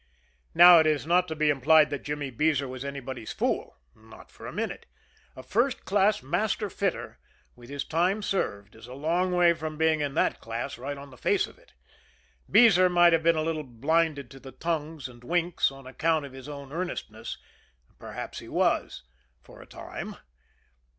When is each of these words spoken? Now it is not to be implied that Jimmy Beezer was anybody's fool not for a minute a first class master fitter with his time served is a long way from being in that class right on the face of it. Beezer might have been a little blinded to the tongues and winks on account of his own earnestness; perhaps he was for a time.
Now 0.55 0.79
it 0.79 0.87
is 0.87 1.05
not 1.05 1.27
to 1.27 1.35
be 1.35 1.51
implied 1.51 1.91
that 1.91 2.01
Jimmy 2.01 2.31
Beezer 2.31 2.67
was 2.67 2.83
anybody's 2.83 3.31
fool 3.31 3.77
not 3.93 4.31
for 4.31 4.47
a 4.47 4.51
minute 4.51 4.87
a 5.35 5.43
first 5.43 5.85
class 5.85 6.23
master 6.23 6.71
fitter 6.71 7.19
with 7.55 7.69
his 7.69 7.83
time 7.83 8.23
served 8.23 8.75
is 8.75 8.87
a 8.87 8.95
long 8.95 9.31
way 9.31 9.53
from 9.53 9.77
being 9.77 10.01
in 10.01 10.15
that 10.15 10.41
class 10.41 10.79
right 10.79 10.97
on 10.97 11.11
the 11.11 11.19
face 11.19 11.45
of 11.45 11.59
it. 11.59 11.73
Beezer 12.49 12.89
might 12.89 13.13
have 13.13 13.21
been 13.21 13.35
a 13.35 13.43
little 13.43 13.61
blinded 13.61 14.31
to 14.31 14.39
the 14.39 14.51
tongues 14.53 15.07
and 15.07 15.23
winks 15.23 15.69
on 15.69 15.85
account 15.85 16.25
of 16.25 16.33
his 16.33 16.49
own 16.49 16.71
earnestness; 16.73 17.37
perhaps 17.99 18.39
he 18.39 18.47
was 18.47 19.03
for 19.43 19.61
a 19.61 19.67
time. 19.67 20.15